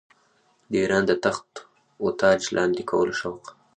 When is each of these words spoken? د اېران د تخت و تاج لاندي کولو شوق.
د 0.69 0.73
اېران 0.81 1.03
د 1.07 1.11
تخت 1.23 1.49
و 2.03 2.07
تاج 2.19 2.41
لاندي 2.55 2.83
کولو 2.89 3.13
شوق. 3.21 3.43